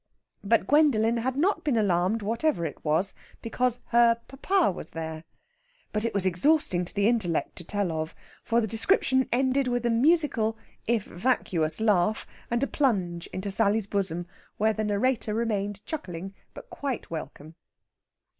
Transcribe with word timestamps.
But 0.43 0.65
Gwendolen 0.65 1.17
had 1.17 1.35
not 1.35 1.63
been 1.63 1.77
alarmed 1.77 2.23
whatever 2.23 2.65
it 2.65 2.83
was, 2.83 3.13
because 3.39 3.81
her 3.89 4.19
"puppar" 4.27 4.73
was 4.73 4.93
there. 4.93 5.25
But 5.93 6.05
it 6.05 6.11
was 6.15 6.25
exhausting 6.25 6.85
to 6.85 6.95
the 6.95 7.07
intellect 7.07 7.55
to 7.57 7.63
tell 7.63 7.91
of, 7.91 8.15
for 8.43 8.61
the 8.61 8.65
description 8.67 9.29
ended 9.31 9.67
with 9.67 9.85
a 9.85 9.91
musical, 9.91 10.57
if 10.87 11.03
vacuous, 11.03 11.79
laugh, 11.79 12.25
and 12.49 12.63
a 12.63 12.67
plunge 12.67 13.27
into 13.27 13.51
Sally's 13.51 13.85
bosom, 13.85 14.25
where 14.57 14.73
the 14.73 14.85
narrator 14.85 15.35
remained 15.35 15.85
chuckling, 15.85 16.33
but 16.55 16.71
quite 16.71 17.11
welcome. 17.11 17.53